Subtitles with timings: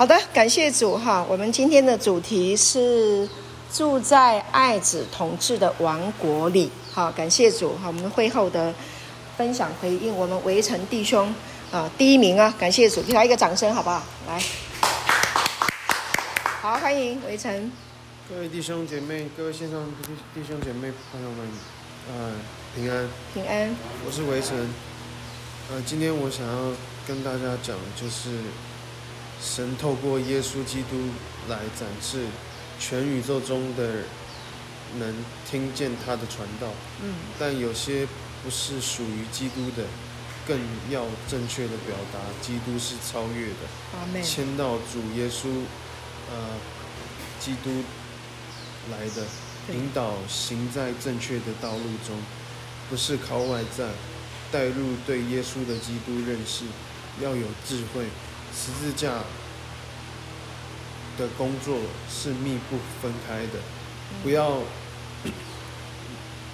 [0.00, 1.22] 好的，感谢主哈。
[1.28, 3.28] 我们今天的主题是
[3.70, 6.70] 住在爱子同治的王国里。
[6.90, 7.88] 好，感谢主哈。
[7.88, 8.74] 我们会后的
[9.36, 11.34] 分享回应，我们围城弟兄
[11.70, 14.02] 啊，第一名啊，感谢主，给他一个掌声好不好？
[14.26, 14.42] 来，
[16.62, 17.70] 好，欢迎围城。
[18.26, 19.84] 各位弟兄姐妹，各位线上
[20.34, 21.46] 弟兄姐妹朋友们，
[22.08, 22.32] 呃，
[22.74, 23.76] 平安，平安。
[24.06, 24.56] 我是围城。
[25.70, 26.72] 呃，今天我想要
[27.06, 28.30] 跟大家讲的就是。
[29.42, 31.08] 神透过耶稣基督
[31.48, 32.26] 来展示
[32.78, 34.02] 全宇宙中的
[34.98, 35.14] 能
[35.50, 36.68] 听见他的传道，
[37.02, 38.06] 嗯，但有些
[38.42, 39.84] 不是属于基督的，
[40.46, 40.58] 更
[40.90, 45.48] 要正确的表达基督是超越的，阿们，牵到主耶稣，
[46.30, 46.36] 呃，
[47.38, 47.70] 基督
[48.90, 49.26] 来的
[49.72, 52.20] 引导行在正确的道路中，
[52.90, 53.88] 不是靠外在
[54.50, 56.64] 带入对耶稣的基督认识，
[57.22, 58.04] 要有智慧。
[58.54, 59.24] 十字架
[61.18, 61.78] 的工作
[62.10, 63.60] 是密不分开的，
[64.22, 64.58] 不要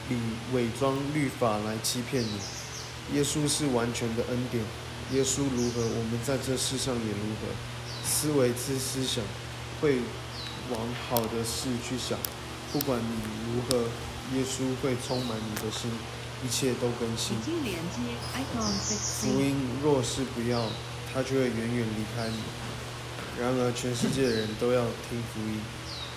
[0.09, 0.17] 以
[0.53, 2.39] 伪装律法来欺骗你。
[3.15, 4.65] 耶稣是完全的恩典，
[5.13, 7.47] 耶稣如何，我们在这世上也如何。
[8.05, 9.25] 思维之思想
[9.81, 10.01] 会
[10.71, 12.19] 往好的事去想，
[12.73, 13.85] 不管你如何，
[14.35, 15.89] 耶稣会充满你的心，
[16.45, 17.39] 一切都更新。
[17.41, 17.53] 福
[19.41, 20.69] 音若是不要。
[21.17, 22.37] 他就会远远离开你。
[23.41, 25.63] 然而，全世界的人都要听福音，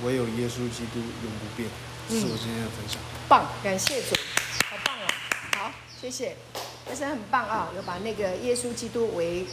[0.03, 1.69] 唯有耶稣基督永不变。
[2.09, 2.99] 这是我今天的分享。
[3.29, 4.13] 棒，感谢主，
[4.69, 5.07] 好棒哦！
[5.57, 6.35] 好，谢谢，
[6.85, 9.45] 但是很棒啊，有把那个耶稣基督为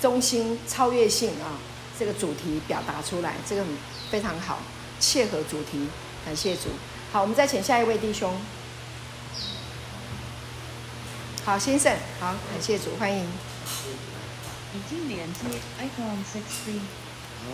[0.00, 1.54] 中心、超越性啊
[1.96, 3.70] 这个主题表达出来，这个很
[4.10, 4.58] 非常好，
[4.98, 5.86] 切合主题。
[6.24, 6.70] 感谢主。
[7.12, 8.36] 好，我们再请下一位弟兄。
[11.44, 13.24] 好，先生，好，感谢主，欢迎。
[14.76, 15.40] 已经连接
[15.78, 16.78] iPhone 16。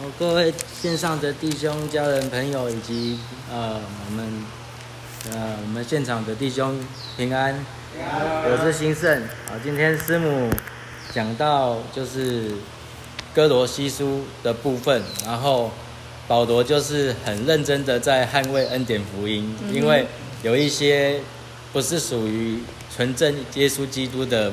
[0.01, 3.17] 好，各位线上的弟兄、家人、朋友，以及
[3.49, 4.45] 呃我们
[5.31, 6.85] 呃我们现场的弟兄
[7.17, 7.65] 平安。
[7.95, 8.51] 平安。
[8.51, 9.23] 我是兴盛。
[9.47, 10.51] 好，今天师母
[11.15, 12.57] 讲到就是
[13.33, 15.71] 哥罗西书的部分，然后
[16.27, 20.09] 保罗就是很认真的在捍卫恩典福音，嗯、因为
[20.43, 21.21] 有一些
[21.73, 22.59] 不是属于
[22.93, 24.53] 纯正耶稣基督的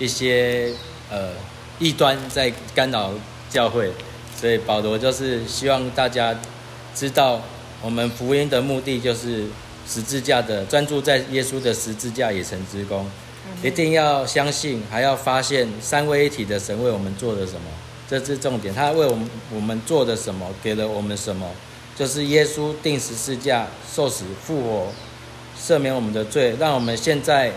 [0.00, 0.74] 一些
[1.12, 1.30] 呃。
[1.78, 3.12] 异端在干扰
[3.48, 3.92] 教会，
[4.36, 6.36] 所以保罗就是希望大家
[6.94, 7.40] 知道，
[7.80, 9.46] 我们福音的目的就是
[9.88, 13.08] 十字架的，专注在耶稣的十字架也成之功，
[13.62, 17.70] 一定要相信，还要发现三位一体的神为我们做了什么，
[18.08, 18.74] 这是重点。
[18.74, 21.48] 他为我们我们做的什么，给了我们什么，
[21.96, 24.92] 就是耶稣定十字架、受死、复活，
[25.56, 27.52] 赦免我们的罪，让我们现在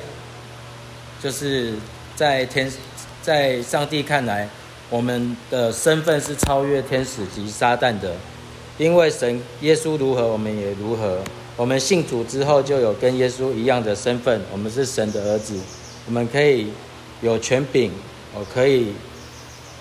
[1.23, 1.73] 就是
[2.15, 2.71] 在天。
[3.21, 4.49] 在上帝看来，
[4.89, 8.15] 我们的身份是超越天使及撒旦的，
[8.77, 11.19] 因为神耶稣如何，我们也如何。
[11.55, 15.59] 我们信主之后，就有跟耶稣一样的身份，我们是神的儿子，
[16.07, 16.67] 我们可以
[17.21, 17.91] 有权柄，
[18.33, 18.93] 我可以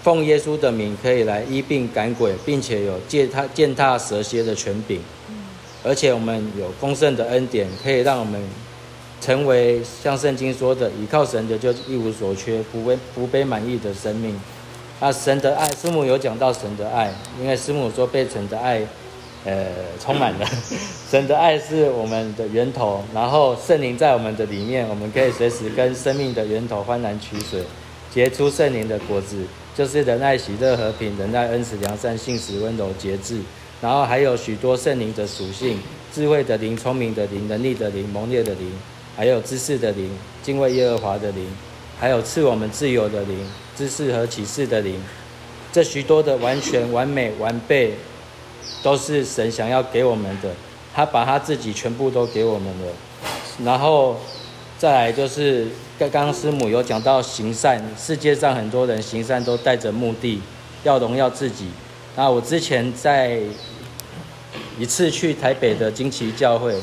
[0.02, 5.00] 奉耶稣的名，可以来医病赶鬼，并且有践踏践踏蛇蝎的权柄，
[5.82, 8.42] 而且我们有丰盛的恩典，可以让我们。
[9.20, 14.34] 成为像圣经说的，倚靠神的就一无所缺，不被不被满意的生命。
[14.98, 18.82] 啊，神的爱，师母有讲到神的爱，因为师母说被神的爱，
[19.44, 19.66] 呃，
[19.98, 20.46] 充满了。
[21.10, 27.62] 神的爱是我们的源头，然后圣灵在我们的里面，我们可以随时跟生命的源头欢然取水，
[28.12, 29.44] 结出圣灵的果子，
[29.74, 33.40] 就是仁爱、喜乐、和平、仁爱、恩慈、良善、信实、温柔、节制。
[33.80, 35.78] 然后还有许多圣灵的属性：
[36.12, 38.70] 智慧的灵、聪明的灵、能力的灵、蒙烈的灵。
[39.20, 40.08] 还有知识的灵，
[40.42, 41.46] 敬畏耶和华的灵，
[41.98, 44.98] 还有赐我们自由的灵，知识和启示的灵，
[45.70, 47.92] 这许多的完全、完美、完备，
[48.82, 50.48] 都是神想要给我们的。
[50.94, 52.86] 他把他自己全部都给我们了。
[53.62, 54.16] 然后
[54.78, 60.40] 再来就是刚刚师母有讲到行善，世界上很多人行善都带着目的，
[60.82, 61.66] 要荣耀自己。
[62.16, 63.38] 那我之前在
[64.78, 66.74] 一次去台北的惊奇教会，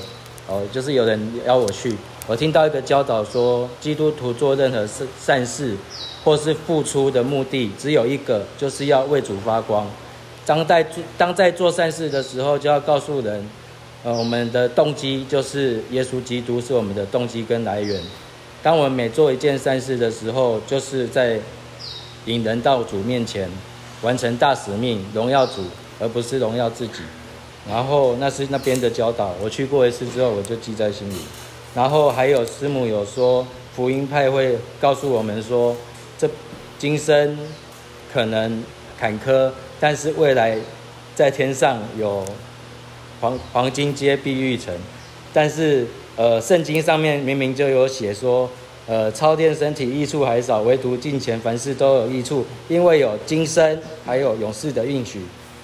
[0.45, 1.95] 哦，就是有人邀我去。
[2.27, 5.77] 我听到一个教导说，基督徒做任何善善事，
[6.25, 9.88] 或是付出的目的只有一个，就是要为主发光。
[10.45, 13.50] 当在做当在做善事的时候，就要告诉人，
[14.03, 18.01] 呃，我们的动机就是耶稣基督是我们的动机跟来源。
[18.62, 21.39] 当我们每做一件善事的时候，就是在
[22.25, 23.50] 引人到主面前，
[24.01, 25.63] 完成大使命，荣耀主，
[25.97, 27.00] 而不是荣耀自己。
[27.69, 31.15] 然后那是那边的教导，我去过一次之后，我就记在心里。
[31.77, 33.45] 然后还有师母有说，
[33.75, 35.75] 福音派会告诉我们说，
[36.18, 36.27] 这
[36.79, 37.38] 今生
[38.12, 38.63] 可能
[39.00, 40.57] 坎坷，但是未来
[41.13, 42.25] 在天上有
[43.21, 44.74] 黄黄金街碧玉城。
[45.31, 45.85] 但是
[46.15, 48.50] 呃，圣经上面明明就有写说，
[48.88, 55.21] 呃，操练身体益处还少，唯独敬虔凡事都有益处，因为有今生还有永世的应许。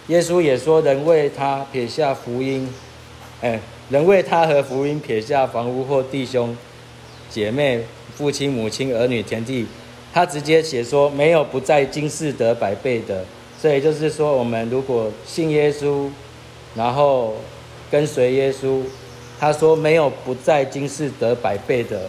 [0.10, 2.72] 耶稣也说，人为他撇下福音，
[3.42, 3.60] 哎，
[3.90, 6.56] 人为他和福音撇下房屋或弟兄
[7.30, 7.84] 姐妹、
[8.16, 9.66] 父亲母亲、儿女、田地。
[10.14, 13.26] 他直接写说，没有不在今世得百倍的，
[13.60, 16.08] 所以就是说，我们如果信耶稣，
[16.76, 17.34] 然后
[17.90, 18.82] 跟随耶稣，
[19.40, 22.08] 他说没有不在今世得百倍的，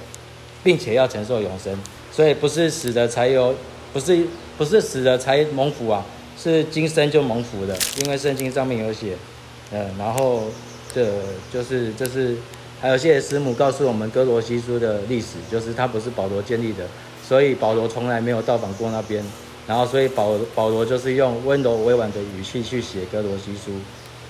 [0.63, 1.75] 并且要承受永生，
[2.13, 3.55] 所以不是死的才有，
[3.95, 4.27] 不是
[4.59, 6.05] 不是死的才蒙福啊，
[6.39, 7.75] 是今生就蒙福的，
[8.05, 9.17] 因为圣经上面有写，
[9.73, 10.43] 嗯，然后
[10.95, 11.11] 这
[11.53, 12.37] 就是就是
[12.81, 16.87] 还有谢谢师母告诉我们哥罗西书的历史，就是它不是保罗建立的。
[17.27, 19.25] 所以保罗从来没有到访过那边，
[19.67, 23.73] 然后所以保保罗就是用温柔委婉的语气去写哥罗西书，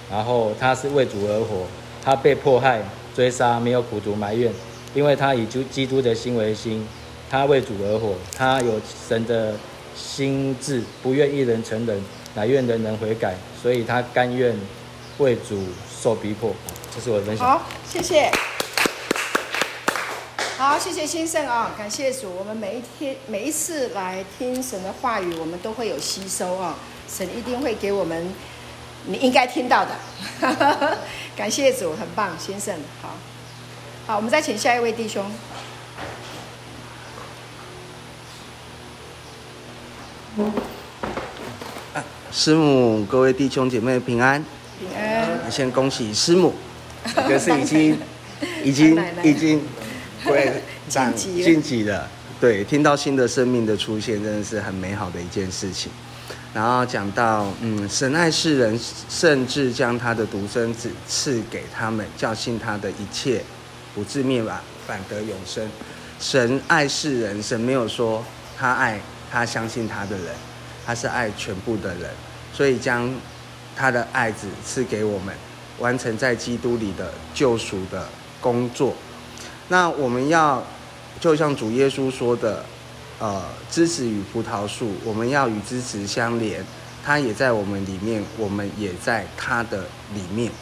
[0.08, 1.66] 然后他是为主而活，
[2.04, 2.80] 他被迫害
[3.12, 4.52] 追杀没有苦毒埋怨，
[4.94, 6.86] 因为他以基基督的心为心，
[7.28, 9.54] 他为主而活，他有神的
[9.96, 12.00] 心志，不愿一人成人，
[12.36, 14.56] 乃愿人人悔改，所以他甘愿
[15.18, 15.58] 为主
[16.04, 16.54] 受逼迫。
[16.94, 17.48] 这是我的分享。
[17.48, 18.30] 好，谢谢。
[20.58, 22.30] 好，谢谢先生啊，感谢主。
[22.30, 26.74] 我们每一天、每一次来听神的话语，我们都会有吸收啊。
[27.08, 28.34] 神一定会给我们
[29.06, 29.96] 你应该听到的。
[31.34, 32.76] 感谢主，很棒，先生。
[33.00, 33.08] 好，
[34.06, 35.24] 好，我们再请下一位弟兄。
[42.30, 44.44] 师母，各位弟兄姐妹平安。
[45.54, 46.52] 先恭喜师母，
[47.14, 47.96] 可是已经、
[48.64, 49.62] 已经、已经。
[50.24, 50.50] 会
[50.88, 52.08] 长 晋级了，
[52.40, 55.92] 对，听到新的生命的出现，真的是很美好的一件事情。
[56.54, 58.80] 然后讲到，嗯，神爱世人，
[59.10, 63.44] 甚至将他的独生子赐给他们，叫信他的一切
[63.94, 65.68] 不至灭亡，反得永生。
[66.18, 68.24] 神爱世人，神没有说
[68.58, 68.98] 他爱
[69.30, 70.28] 他相信他的人，
[70.86, 72.08] 他是爱全部的人，
[72.54, 73.14] 所以将
[73.76, 75.34] 他的爱子赐给我们，
[75.78, 78.06] 完成在基督里的救赎的
[78.40, 78.94] 工作。
[79.68, 80.62] 那我们要，
[81.20, 82.64] 就像主耶稣说的，
[83.18, 86.64] 呃，枝子与葡萄树，我们要与枝子相连，
[87.04, 89.84] 他也在我们里面，我们也在他的
[90.14, 90.52] 里面。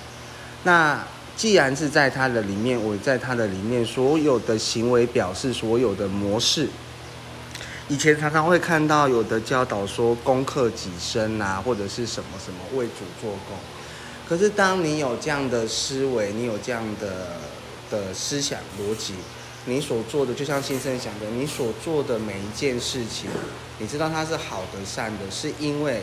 [0.65, 1.03] 那
[1.37, 6.69] 既然是在他的里面，我在他的里面，所有的行为表示，所有的模式，
[7.93, 13.57] 以前常常会看到有的教导说攻克己身啊，或者是什么什么为主做工。
[14.27, 17.27] 可是当你有这样的思维，你有这样的。
[17.93, 19.13] 的思想逻辑，
[19.67, 23.29] 你所做的就像先生讲的，你所做的每一件事情，
[23.77, 26.01] 你知道它是好的、善的，是因为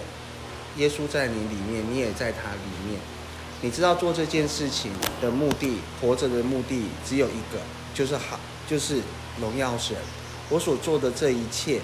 [0.78, 3.00] 耶稣在你里面，你也在他里面。
[3.62, 7.60] 你知道做这件事情的目的，活着的目的只有一个，
[7.96, 8.40] 就是好，
[8.70, 9.02] 就是
[9.42, 9.98] 荣耀神。
[10.50, 11.80] 我所做的这一切，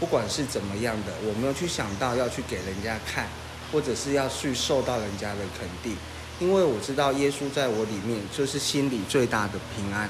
[0.00, 3.28] 不管是怎么样的，我没有去想到要去给人家看，
[3.70, 5.96] 或者是要去受到人家的肯定。
[6.38, 10.08] 因为我知道耶稣在我里面，就是心里最大的平安。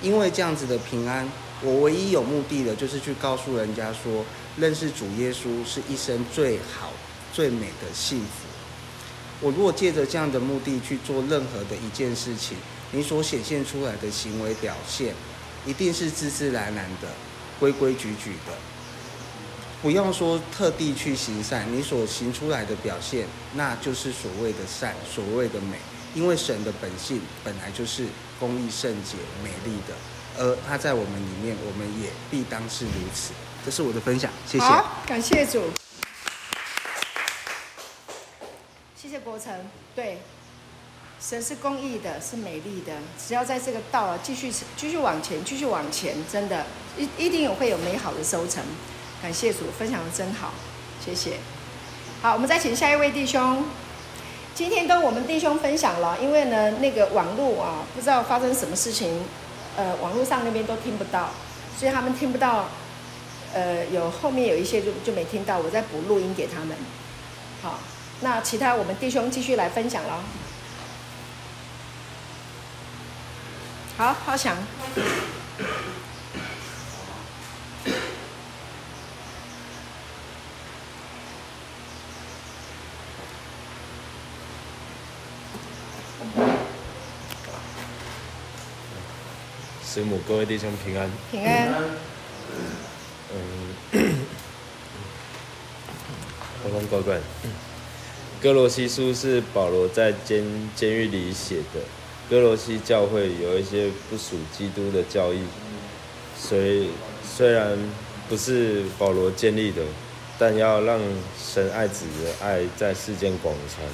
[0.00, 1.28] 因为这样子的平安，
[1.62, 4.24] 我唯一有目的的，就是去告诉人家说，
[4.56, 6.90] 认识主耶稣是一生最好、
[7.32, 8.26] 最美的幸福。
[9.40, 12.56] 我如果借着这样的目的去做任何的一件事情，
[12.90, 15.14] 你所显现出来的行为表现，
[15.64, 17.08] 一定是自自然然的、
[17.62, 18.52] 规规矩矩的。
[19.80, 25.76] 不用说特地去行善，你所行出来的表现，那就是所谓的善，所谓的美。
[26.12, 28.06] 因为神的本性本来就是
[28.40, 29.94] 公义、圣洁、美丽的，
[30.38, 33.32] 而他在我们里面，我们也必当是如此。
[33.64, 34.64] 这是我的分享，谢谢。
[34.64, 35.62] 好，感谢主，
[38.96, 39.54] 谢谢国成。
[39.94, 40.18] 对，
[41.22, 42.92] 神是公义的，是美丽的。
[43.16, 46.66] 只要在这个道啊，继续继续往前，继续往前，真的，
[46.98, 48.60] 一一定会有美好的收成。
[49.22, 50.52] 感谢主，分享的真好，
[51.02, 51.34] 谢谢。
[52.20, 53.64] 好，我们再请下一位弟兄。
[54.52, 59.22] 今天跟我们弟兄分享了，因为呢，那个网络啊，不知道发生什么事情，
[59.76, 61.30] 呃，网络上那边都听不到，
[61.78, 62.66] 所以他们听不到。
[63.54, 66.76] 呃，有后面有一些就就没听到，我再补录音给他们。
[67.62, 67.78] 好，
[68.22, 70.24] 那其他我们弟兄继续来分享了。
[74.02, 74.56] 好，浩翔。
[89.84, 91.08] 师母，各位弟兄平安。
[91.30, 91.72] 平安。
[93.30, 94.16] 嗯。
[96.64, 97.22] 刚刚怪怪的。
[98.42, 100.44] 歌罗西书是保罗在监
[100.74, 102.01] 监狱里写的。
[102.30, 105.42] 歌罗西教会有一些不属基督的教义，
[106.38, 106.88] 所以
[107.22, 107.76] 虽然
[108.28, 109.82] 不是保罗建立的，
[110.38, 110.98] 但要让
[111.38, 113.86] 神爱子的爱在世间广传，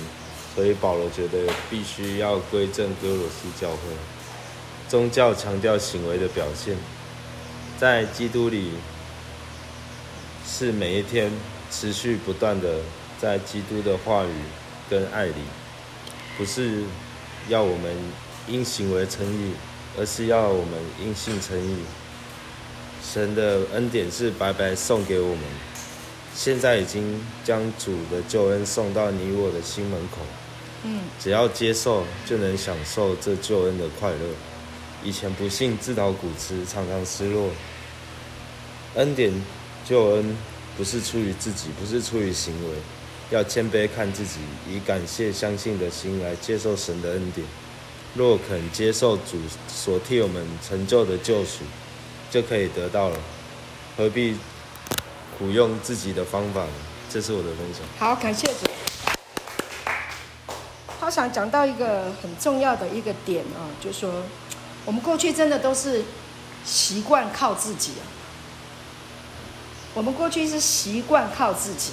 [0.55, 3.79] 所以保罗觉得必须要归正歌罗西教会。
[4.89, 6.77] 宗教强调行为的表现，
[7.79, 8.71] 在基督里
[10.47, 11.31] 是每一天
[11.71, 12.79] 持续不断的
[13.21, 14.33] 在基督的话语
[14.89, 15.35] 跟爱里，
[16.39, 16.85] 不是
[17.49, 17.95] 要我们。
[18.51, 19.53] 因行为称义，
[19.99, 21.77] 而是要我们因信称义。
[23.05, 25.45] 神的恩典是白白送给我们，
[26.35, 30.23] 现在已经将主的救恩送到你我的心门口。
[30.85, 34.17] 嗯，只要接受，就能享受这救恩的快乐。
[35.05, 37.51] 以前不信，自讨苦吃，常常失落。
[38.95, 39.31] 恩典
[39.85, 40.35] 救恩
[40.75, 42.77] 不是出于自己，不是出于行为，
[43.31, 47.47] 要谦卑看自己，以感谢相信的心来接受神的恩典。
[48.15, 51.59] 若肯接受主所替我们成就的救赎，
[52.31, 53.19] 就可以得到了，
[53.97, 54.37] 何必
[55.39, 56.73] 苦用自己的方法呢？
[57.11, 57.83] 这是我的分享。
[57.99, 58.67] 好，感谢主。
[60.99, 64.23] 他想讲到一个很重要的一个点啊，就是说，
[64.85, 66.03] 我们过去真的都是
[66.65, 68.05] 习惯靠自己啊。
[69.95, 71.93] 我们过去是习惯靠自己，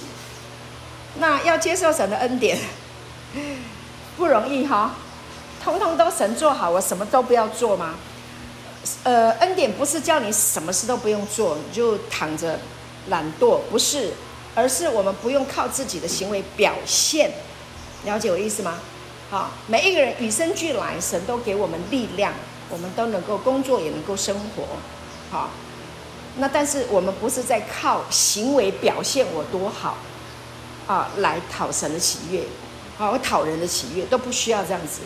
[1.18, 2.58] 那要接受神的恩典
[4.16, 4.94] 不容易哈。
[5.62, 7.94] 通通都神做好，我什么都不要做吗？
[9.02, 12.58] 呃，恩典不是叫你什么事都不用做，你就躺着
[13.08, 14.12] 懒惰，不是，
[14.54, 17.32] 而是我们不用靠自己的行为表现。
[18.04, 18.78] 了解我意思吗？
[19.28, 22.32] 好，每一个人与生俱来，神都给我们力量，
[22.70, 24.62] 我们都能够工作，也能够生活。
[25.32, 25.50] 好，
[26.36, 29.96] 那但是我们不是在靠行为表现我多好
[30.86, 32.42] 啊，来讨神的喜悦，
[32.96, 35.02] 好，讨人的喜悦都不需要这样子。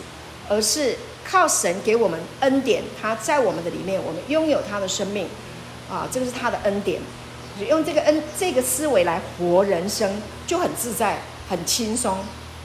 [0.49, 5.27] 而是靠神给我们恩典，他在我们的里面，我们拥有他的生命，
[5.89, 7.01] 啊，这个是他的恩典。
[7.69, 12.17] 用这个恩这个思维来活人生，就很自在，很轻松。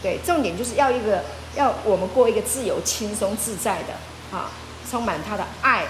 [0.02, 1.22] 对，重点就是要一个
[1.54, 4.50] 要我们过一个自由、轻松、自在的啊，
[4.90, 5.84] 充满他的爱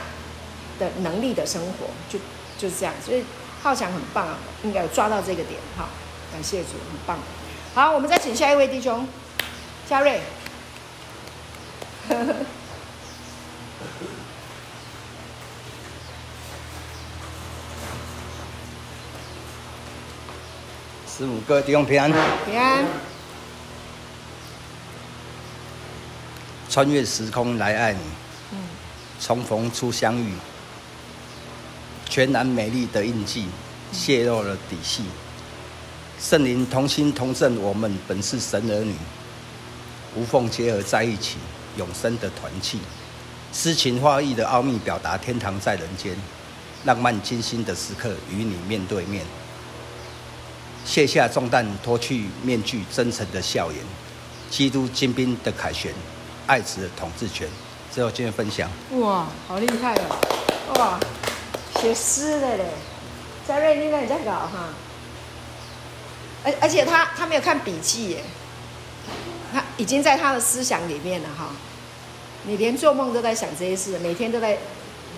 [0.79, 2.19] 的能力的生活，就
[2.59, 2.93] 就是这样。
[3.05, 3.25] 所以
[3.63, 5.59] 浩强很棒啊，应该有抓到这个点。
[5.79, 5.89] 哈，
[6.37, 7.19] 感谢主，很棒。
[7.75, 9.09] 好，我们再请下一位弟兄，
[9.89, 10.21] 嘉瑞。
[21.09, 22.13] 十五个弟兄平安，
[22.45, 22.85] 平安。
[26.69, 28.01] 穿越时空来爱你，
[29.19, 30.35] 重逢初相遇，
[32.11, 33.47] 全然美丽的印记，
[33.91, 35.05] 泄露了底细。
[36.29, 38.93] 圣灵同心同证，我们本是神儿女，
[40.17, 41.37] 无缝结合在一起。
[41.77, 42.81] 永生的团契，
[43.53, 46.17] 诗情画意的奥秘表达天堂在人间，
[46.85, 49.25] 浪漫精心的时刻与你面对面，
[50.85, 53.79] 卸下重担，脱去面具，真诚的笑颜，
[54.51, 55.95] 基督精兵的凯旋，
[56.49, 57.47] 爱子的统治权。
[57.93, 58.69] 最后今天分享。
[58.99, 60.75] 哇，好厉害哦！
[60.81, 60.99] 哇，
[61.81, 62.65] 写诗的嘞，
[63.47, 64.71] 嘉瑞你在搞哈？
[66.47, 68.25] 而而且他他没有看笔记耶。
[69.53, 71.51] 他已经在他的思想里面了哈，
[72.45, 74.59] 你连做梦都在想这些事，每天都在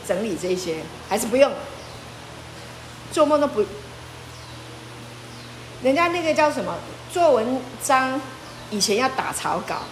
[0.07, 0.77] 整理这些，
[1.09, 1.51] 还是不用
[3.11, 3.65] 做梦都不。
[5.83, 6.77] 人家那个叫什么
[7.13, 8.21] 做文章，
[8.71, 9.83] 以前要打草稿，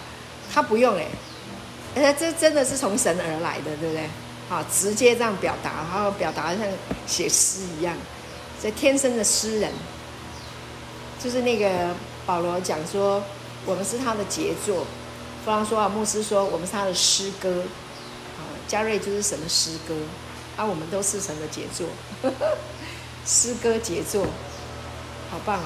[0.53, 1.05] 他不用哎，
[1.95, 4.07] 而且这真的是从神而来的，对不对？
[4.47, 6.59] 好，直接这样表达，然后表达像
[7.05, 7.93] 写诗一样，
[8.61, 9.71] 所以天生的诗人，
[11.23, 11.95] 就是那个
[12.25, 13.23] 保罗讲说。
[13.65, 14.85] 我们是他的杰作，
[15.43, 17.63] 弗朗索瓦牧师说我们是他的诗歌，
[18.37, 19.93] 啊，嘉瑞就是什么诗歌，
[20.55, 21.87] 啊，我们都是神的杰作，
[22.21, 22.57] 呵呵，
[23.25, 24.25] 诗歌杰作，
[25.29, 25.65] 好棒哦！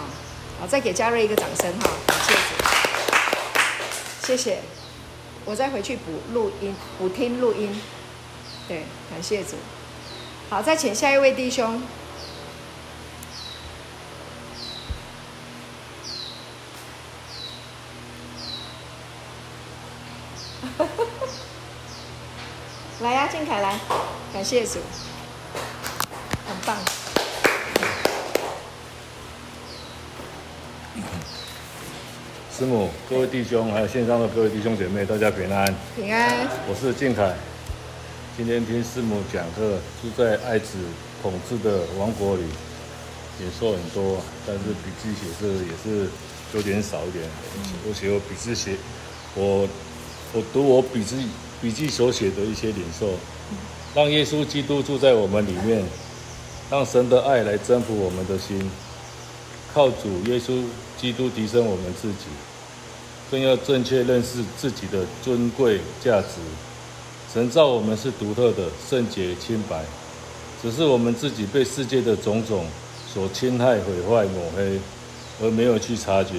[0.60, 2.40] 好，再给嘉瑞一个掌声哈，感谢主，
[4.26, 4.62] 谢谢，
[5.46, 7.80] 我再回去补录音，补听录音，
[8.68, 9.58] 对，感谢主，
[10.50, 11.84] 好，再请下一位弟兄。
[23.42, 23.80] 来呀、啊，靖凯来，
[24.34, 24.80] 感谢主，
[26.48, 26.78] 很棒。
[32.56, 35.76] 师母，各位弟兄，还有线上的各位弟兄姐妹，大家平安。
[35.96, 36.48] 平安。
[36.68, 37.34] 我是静凯，
[38.38, 40.78] 今天听师母讲课，住在爱子
[41.24, 42.44] 统治的王国里，
[43.40, 46.08] 也说很多，但是笔记写字也是
[46.54, 47.26] 有点少一点。
[47.88, 48.76] 我写我笔记写，
[49.34, 49.68] 我
[50.34, 51.28] 我读我笔记
[51.62, 53.14] 笔记所写的一些领受，
[53.94, 55.84] 让耶稣基督住在我们里面，
[56.72, 58.60] 让神的爱来征服我们的心，
[59.74, 60.64] 靠主耶稣
[61.00, 62.26] 基督提升我们自己，
[63.30, 66.40] 更要正确认识自己的尊贵价值。
[67.32, 69.86] 神造我们是独特的、圣洁、清白，
[70.62, 72.66] 只是我们自己被世界的种种
[73.14, 74.80] 所侵害、毁坏、抹黑，
[75.42, 76.34] 而没有去察觉。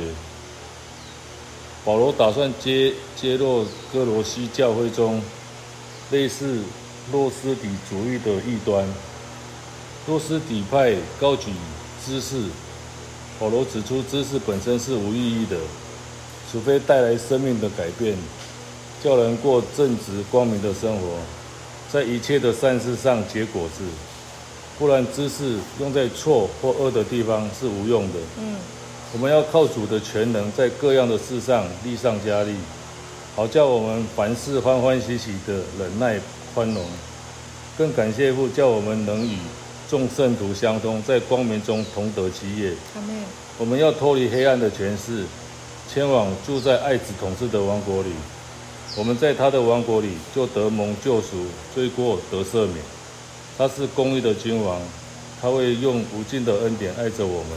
[1.84, 5.20] 保罗打算揭揭露哥罗西教会中
[6.12, 6.60] 类似
[7.10, 8.86] 诺斯底主义的异端。
[10.06, 11.50] 诺斯底派高举
[12.04, 12.44] 知识，
[13.38, 15.56] 保罗指出知识本身是无意义的，
[16.50, 18.16] 除非带来生命的改变。
[19.02, 21.18] 叫人过正直光明的生活，
[21.90, 23.82] 在一切的善事上结果子，
[24.78, 28.20] 不然知识用在错或恶的地方是无用的。
[29.14, 32.54] 我们要靠主的全能，在各样的事上力上加力，
[33.36, 36.18] 好叫我们凡事欢欢喜喜的忍耐
[36.54, 36.82] 宽容。
[37.76, 39.36] 更感谢父，叫我们能与
[39.90, 42.72] 众圣徒相通，在光明中同得基业。
[43.58, 45.24] 我们要脱离黑暗的权势，
[45.92, 48.08] 前往住在爱子统治的王国里。
[48.96, 52.78] 我们在他的王国里就得蒙救赎，罪过得赦免。
[53.58, 54.80] 他是公义的君王，
[55.40, 57.50] 他会用无尽的恩典爱着我们，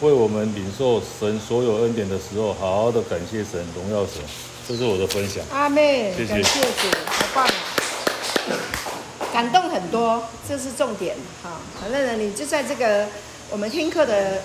[0.00, 4.22] 为我们领受神所有恩典的时候，好好的感谢神，荣耀神。
[4.68, 5.42] 这是我的分享。
[5.50, 7.50] 阿妹，谢谢，感谢主，好棒啊！
[9.32, 11.16] 感动很多，这是重点。
[11.42, 13.08] 哈，反正呢，你就在这个
[13.50, 14.42] 我们听课的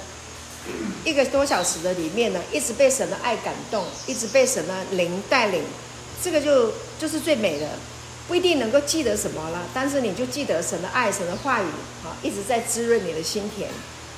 [1.04, 5.62] 一个多小时的里面呢，一直被神的爱感动，一直被神的灵带领。
[6.24, 7.68] 这个就就是最美的，
[8.28, 11.66] 不一定能够记得什么了，但是你就记得神的爱、神的话语
[12.04, 13.70] 啊，一直在滋润你的心田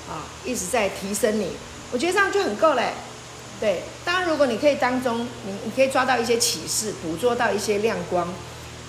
[0.09, 1.51] 啊，一直在提升你。
[1.91, 2.93] 我觉得这样就很够嘞。
[3.59, 8.27] 对，当然如果你可以当中，你你可以抓到一些启示，捕捉到一些亮光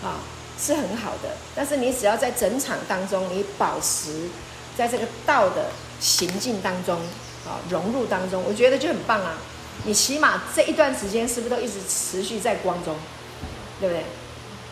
[0.03, 0.19] 啊，
[0.61, 1.37] 是很好的。
[1.55, 4.29] 但是你只要在整场当中，你保持
[4.77, 5.67] 在这个道的
[6.01, 6.97] 行进当中
[7.47, 9.35] 啊，融入当中，我觉得就很棒啊。
[9.85, 12.97] 你起码这一段时间是不是都一直持续在光中，
[13.79, 14.05] 对不对？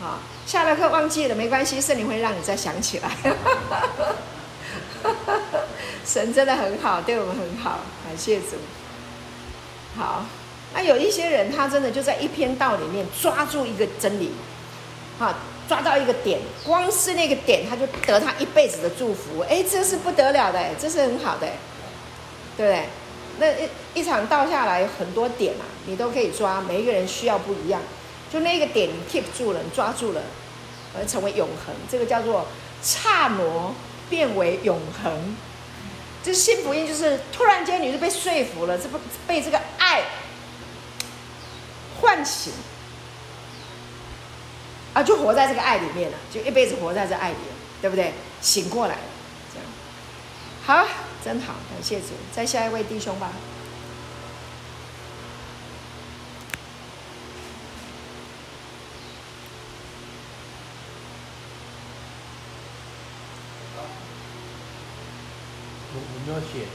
[0.01, 3.11] 好，下了课忘记了没关系，圣灵会让你再想起来。
[6.05, 8.57] 神真的很好，对我们很好，感谢主。
[9.97, 10.25] 好，
[10.75, 14.33] 那有一些人他真的就在一篇道里面抓住一个真理，
[15.19, 15.33] 好，
[15.69, 21.47] 抓到一个点，光是那个点他就得他一辈子的祝福，哎，这是不得了的，这是很好的，
[22.57, 22.85] 对不对？
[23.39, 27.81] 那一一场倒下来很多点啊，你都可以抓，每一个人需要不一样，
[28.33, 30.21] 就那个点你 keep 住了，你抓住了，
[30.97, 32.47] 而成为永恒，这个叫做
[32.83, 33.75] 刹那
[34.11, 35.37] 变为永恒。
[36.25, 40.03] 这新福音就是突然间你就被说服了，这不被这个爱
[42.01, 42.53] 唤醒
[44.95, 47.37] 啊，就活在这个爱里面了，就一辈子活在这爱里，
[47.81, 48.15] 对不对？
[48.41, 49.01] 醒过来了，
[49.53, 49.67] 这样
[50.65, 50.89] 好。
[51.25, 52.09] 真好，感谢主。
[52.35, 53.33] 再下一位弟兄吧。
[65.95, 66.67] 我我没有写。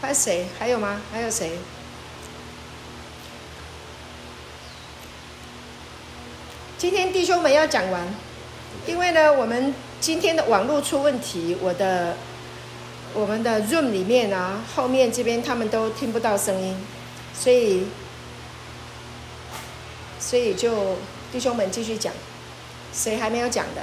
[0.00, 0.46] 还有谁？
[0.58, 1.00] 还有吗？
[1.12, 1.58] 还有谁？
[6.78, 8.06] 今天弟兄们要讲完。
[8.86, 12.16] 因为呢，我们今天的网络出问题，我的
[13.14, 16.76] 我们的 Zoom 里面啊，后面这边他们都听不到声音，
[17.32, 17.86] 所以
[20.20, 20.96] 所以就
[21.32, 22.12] 弟兄们继续讲，
[22.92, 23.82] 谁还没有讲的？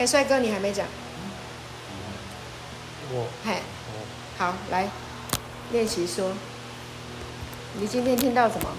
[0.00, 0.86] 哎，帅哥，你还没讲？
[3.12, 3.26] 我。
[3.44, 3.56] 嘿，
[4.38, 4.88] 好，来
[5.72, 6.32] 练习说，
[7.78, 8.70] 你今天听到什么？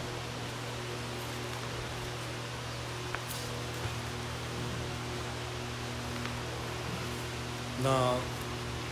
[7.84, 8.16] 那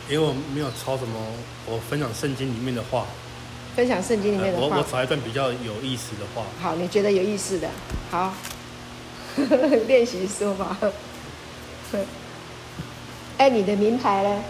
[0.07, 1.19] 因为我没有抄什么，
[1.65, 3.07] 我分享圣经里面的话。
[3.75, 4.67] 分享圣经里面的话。
[4.67, 6.45] 我我找一段比较有意思的话。
[6.61, 7.67] 好，你觉得有意思的，
[8.11, 8.35] 好，
[9.87, 10.77] 练习说吧。
[13.39, 14.43] 哎，你的名牌呢？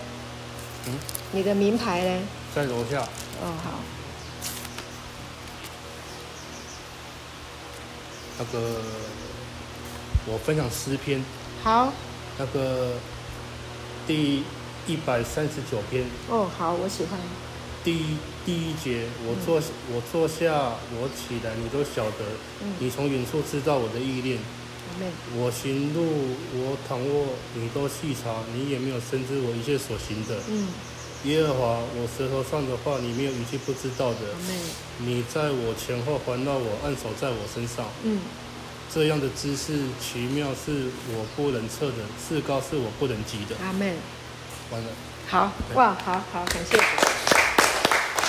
[0.88, 0.94] 嗯。
[1.32, 2.22] 你的名牌呢？
[2.56, 3.02] 在楼下。
[3.40, 3.80] 哦，好。
[8.40, 8.82] 那个，
[10.26, 11.24] 我分享诗篇。
[11.64, 11.94] 好。
[12.40, 12.94] 那个。
[14.08, 14.44] 第
[14.88, 16.04] 一百三十九篇。
[16.30, 17.20] 哦，好，我喜欢。
[17.84, 22.26] 第一第一节，我坐、嗯、我坐下，我起来，你都晓得。
[22.64, 24.40] 嗯、你从远处知道我的意念，
[25.36, 30.36] 我行路，我躺卧，你都细察，你也没有深知我一切所行的。
[30.50, 30.68] 嗯。
[31.26, 34.20] 耶和华，我舌头上的话，你没有一句不知道的。
[35.00, 37.86] 你在我前后环绕我，按手在我身上。
[38.04, 38.22] 嗯。
[38.92, 41.98] 这样的姿势奇妙，是我不能测的；
[42.28, 43.56] 至高，是我不能及的。
[43.64, 43.96] 阿妹。
[44.72, 44.88] 完了。
[45.28, 47.19] 好哇，好好，感谢。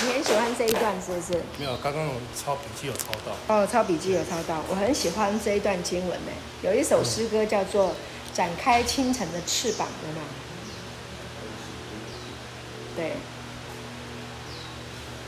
[0.03, 1.33] 你很喜欢这一段是不是？
[1.59, 3.35] 没有，刚刚我抄笔记有抄到。
[3.55, 4.63] 哦，抄笔记有抄到。
[4.67, 6.31] 我很喜欢这一段经文呢。
[6.63, 7.89] 有一首诗歌叫做
[8.33, 10.25] 《展开清晨的翅膀》，有没有？
[12.95, 13.13] 对。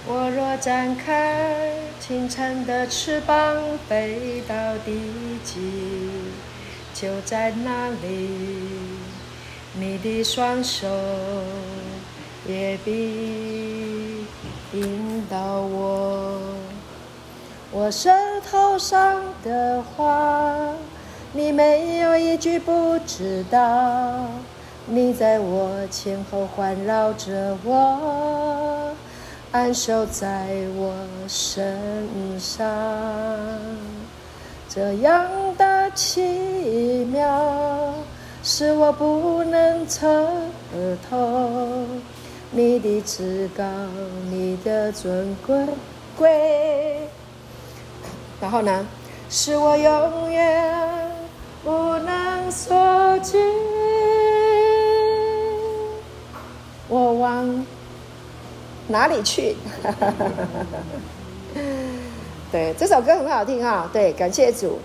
[0.05, 4.99] 我若展开清晨的翅膀，飞到地
[5.43, 6.09] 极，
[6.93, 8.29] 就在那里，
[9.75, 10.87] 你的双手
[12.45, 12.91] 也必
[14.73, 16.39] 引导我。
[17.71, 18.11] 我舌
[18.49, 20.55] 头上的话，
[21.31, 24.27] 你没有一句不知道。
[24.85, 28.91] 你在我前后环绕着我，
[29.51, 30.93] 安守在我
[31.27, 31.79] 身
[32.39, 32.67] 上，
[34.67, 35.25] 这样
[35.57, 37.93] 的奇妙
[38.43, 40.27] 是我不能测
[41.09, 41.85] 透。
[42.55, 43.63] 你的至高，
[44.29, 45.57] 你的尊贵
[46.15, 46.99] 贵，
[48.39, 48.85] 然后呢，
[49.27, 51.11] 是我永远
[51.63, 53.39] 不能所及。
[56.87, 57.65] 我往
[58.87, 59.55] 哪里去？
[62.51, 63.89] 对，这首歌很好听啊。
[63.91, 64.77] 对，感谢主。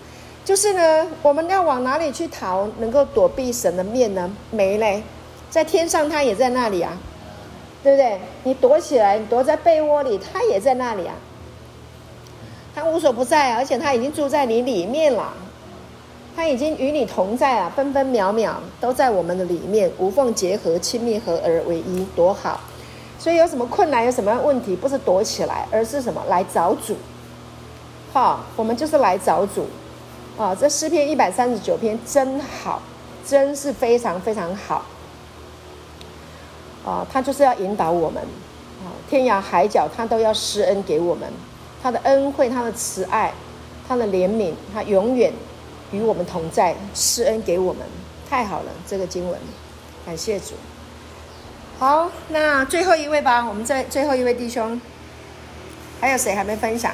[0.43, 4.31] 就是呢，我们要往哪里去逃，能够躲避神的面呢？
[4.51, 5.03] 没嘞，
[5.51, 6.97] 在天上他也在那里啊，
[7.83, 8.21] 对不对？
[8.45, 11.15] 你躲起来，你躲在被窝里，他也在那里啊。
[12.75, 15.33] 他无所不在，而且他已经住在你里面了。
[16.37, 22.61] 他已经与你同在啊，分分秒秒都在我们的里面，无缝结合，亲密合而为一，多好！
[23.19, 26.23] 所以有什么困难，有什么问题，不是躲起来，而是什么？
[26.29, 26.97] 来找主。
[28.13, 29.67] 好，我们就是来找主。
[30.37, 32.81] 啊，这诗篇一百三十九篇真好，
[33.27, 34.85] 真是非常非常好。
[36.89, 38.23] 啊，他就是要引导我们，
[38.83, 41.31] 啊，天涯海角他都要施恩给我们，
[41.83, 43.35] 他的恩惠，他的慈爱，
[43.87, 45.33] 他的怜悯，他永远。
[45.91, 47.83] 与我们同在，施恩给我们，
[48.29, 48.71] 太好了！
[48.87, 49.41] 这个经文，
[50.05, 50.53] 感谢主。
[51.79, 54.79] 好，那最后一位吧，我们这最后一位弟兄，
[55.99, 56.93] 还有谁还没分享？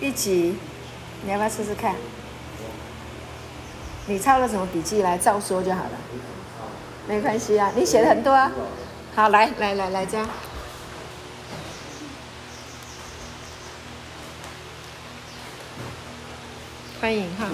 [0.00, 0.54] 一起，
[1.24, 1.96] 你要不要试试看？
[4.06, 5.90] 你抄了什么笔记来照说就好了，
[7.06, 8.50] 没关系啊，你写的很多啊。
[9.14, 10.28] 好，来来来来，这样。
[17.00, 17.46] 欢迎哈！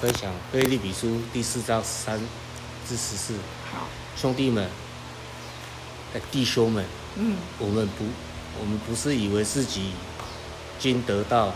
[0.00, 2.18] 分享《腓立比书》第四章三
[2.88, 3.34] 至十四。
[3.72, 4.68] 好，兄弟们，
[6.32, 6.84] 弟兄们，
[7.16, 8.04] 嗯，我们不，
[8.60, 9.92] 我们不是以为自己已
[10.80, 11.52] 经得到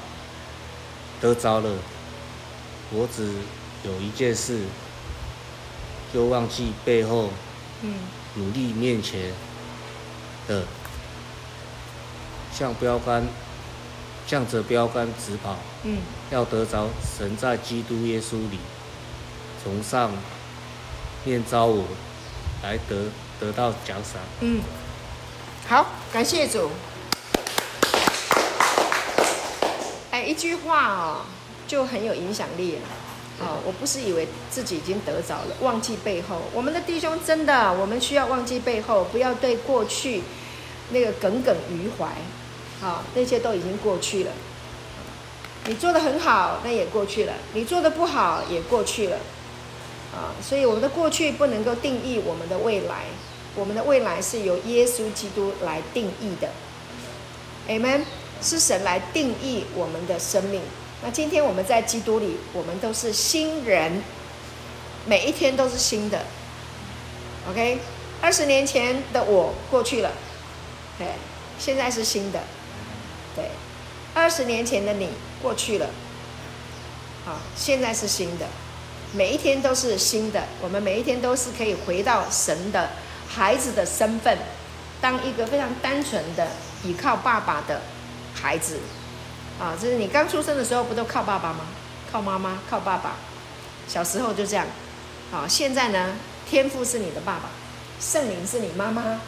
[1.21, 1.71] 得着了。
[2.90, 3.33] 我只
[3.85, 4.62] 有一件事，
[6.12, 7.31] 就忘记背后，
[8.35, 9.33] 努力面前
[10.46, 10.64] 的，
[12.53, 13.27] 像标杆。
[14.29, 18.59] 向着标杆直跑，嗯，要得着神在基督耶稣里
[19.64, 20.12] 从上
[21.24, 21.87] 面召我
[22.62, 23.07] 来得
[23.40, 24.20] 得到奖赏。
[24.40, 24.61] 嗯，
[25.66, 26.70] 好，感谢主。
[30.11, 31.22] 哎，一句话哦，
[31.68, 32.81] 就很有影响力了。
[33.40, 36.42] 哦，我不是以为自己已经得着了，忘记背后。
[36.52, 40.22] 我们的弟兄真的，我们需要忘记背后，不要对过去
[40.90, 42.09] 那个耿耿于怀。
[42.81, 44.33] 好，那些都已经过去了。
[45.66, 49.16] 你做的很好，那也过去了；你做的不好，也过去了。
[50.12, 53.04] 啊，所以我们的过去不能够定义我们的未来，
[53.54, 56.48] 我们的未来是由耶稣基督来定义的。
[57.68, 58.02] Amen，
[58.42, 60.61] 是神来定义我们的生命。
[61.02, 64.02] 那今天我们在基督里，我们都是新人，
[65.06, 66.24] 每一天都是新的。
[67.48, 67.78] OK，
[68.20, 70.11] 二十年前的我过去了，
[70.98, 71.06] 对，
[71.58, 72.40] 现在是新的。
[73.37, 73.44] 对，
[74.12, 75.08] 二十年前的你
[75.40, 75.87] 过去了，
[77.24, 78.46] 好，现在是新的，
[79.12, 80.42] 每一天都是新的。
[80.61, 82.90] 我们每一天都是可以回到神的
[83.28, 84.37] 孩子的身份，
[85.00, 86.48] 当一个非常单纯的
[86.82, 87.82] 依靠爸爸的
[88.34, 88.80] 孩子。
[89.59, 91.61] 啊，就是你刚出生的时候不都靠爸爸吗？
[92.11, 93.16] 靠妈妈，靠爸爸。
[93.88, 94.66] 小时候就这样。
[95.33, 96.14] 啊，现在呢，
[96.49, 97.51] 天父是你的爸爸，
[98.01, 99.21] 圣灵是你妈妈，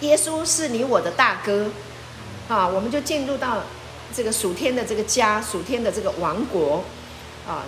[0.00, 1.70] 耶稣是你我的大哥。
[2.48, 3.62] 啊，我们就进入到
[4.14, 6.84] 这个属天的这个家，属天的这个王国，
[7.46, 7.64] 啊，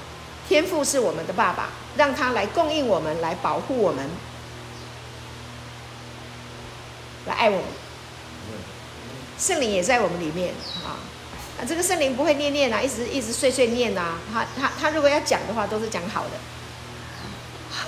[0.48, 4.08] 天父是我们的爸爸，让他来供应我们，来保护我们，
[7.26, 7.64] 来爱我们。
[9.36, 10.98] 圣灵也在我们里面啊，
[11.60, 16.30] 啊，这个圣灵不会念念啊，一直一直碎碎念啊，他他他如果要讲的话，都是讲好的。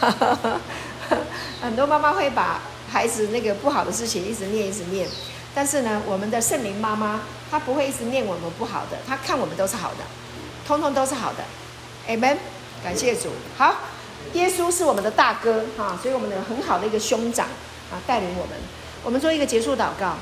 [1.63, 5.09] 很多妈妈会把孩子那个不好的事情一直念一直念，
[5.55, 10.05] 但是呢，我们的圣灵妈妈她不会一直念我们不好的，她看我们都是好的，
[10.67, 11.45] 通通都是好的。
[12.09, 12.39] Amen，
[12.83, 13.29] 感谢主。
[13.57, 13.77] 好，
[14.33, 17.47] 耶稣是我们的大哥哈，所以我们有很好的一个兄长
[17.91, 18.57] 啊，带领我们。
[19.05, 20.17] 我们做一个结束祷告。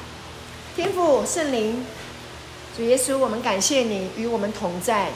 [0.76, 1.84] 天父圣灵，
[2.78, 5.08] 主耶稣，我们感谢你与我们同在，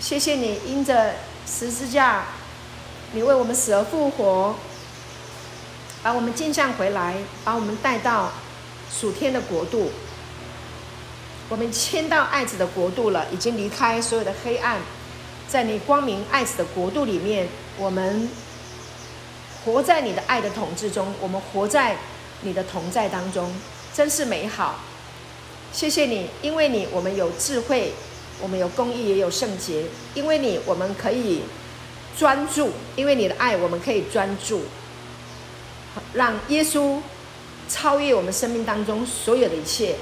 [0.00, 1.12] 谢谢你因着
[1.46, 2.24] 十字架，
[3.12, 4.54] 你为我们死而复活。
[6.02, 8.32] 把我们镜像回来，把我们带到
[8.90, 9.90] 属天的国度。
[11.50, 14.78] 我们迁到爱子的国度了，已经离开所有的黑暗，
[15.46, 18.30] 在你光明爱子的国度里面，我们
[19.62, 21.98] 活在你的爱的统治中，我们活在
[22.40, 23.54] 你的同在当中，
[23.92, 24.76] 真是美好。
[25.74, 27.90] 谢谢你，因为你我们有智慧，
[28.40, 29.82] 我们有公义，也有圣洁。
[30.14, 31.42] 因为你我们可以
[32.16, 34.62] 专注，因为你的爱我们可以专注。
[36.12, 37.00] 让耶稣
[37.68, 39.96] 超越我们生命当中所有的一切，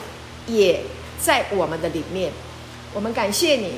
[0.46, 0.82] 也
[1.18, 2.30] 在我们的里面。
[2.92, 3.76] 我们感谢你，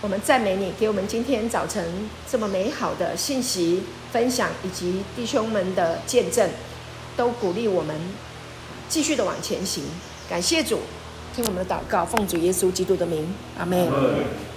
[0.00, 6.48] 我们赞美你，给我们今天早晨这么美好的信息分享，以及弟兄们的见证，
[7.16, 7.96] 都鼓励我们
[8.88, 9.82] 继续的往前行。
[10.30, 10.80] 感谢主，
[11.34, 13.26] 听我们的祷告，奉主耶稣基督的名，
[13.58, 13.88] 阿门。